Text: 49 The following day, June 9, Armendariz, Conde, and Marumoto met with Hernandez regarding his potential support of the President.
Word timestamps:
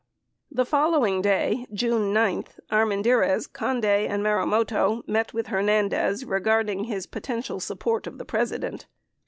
49 0.49 0.55
The 0.55 0.65
following 0.65 1.21
day, 1.21 1.67
June 1.71 2.11
9, 2.11 2.45
Armendariz, 2.71 3.45
Conde, 3.53 3.85
and 3.85 4.23
Marumoto 4.23 5.03
met 5.07 5.31
with 5.31 5.45
Hernandez 5.45 6.25
regarding 6.25 6.85
his 6.85 7.05
potential 7.05 7.59
support 7.59 8.07
of 8.07 8.17
the 8.17 8.25
President. 8.25 8.87